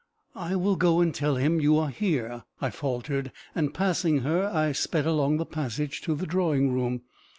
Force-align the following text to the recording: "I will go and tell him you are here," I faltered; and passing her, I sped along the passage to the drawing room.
"I 0.33 0.55
will 0.55 0.77
go 0.77 0.99
and 0.99 1.13
tell 1.13 1.35
him 1.35 1.61
you 1.61 1.77
are 1.77 1.89
here," 1.91 2.43
I 2.59 2.71
faltered; 2.71 3.31
and 3.53 3.71
passing 3.71 4.21
her, 4.21 4.49
I 4.51 4.71
sped 4.71 5.05
along 5.05 5.37
the 5.37 5.45
passage 5.45 6.01
to 6.01 6.15
the 6.15 6.25
drawing 6.25 6.73
room. 6.73 7.03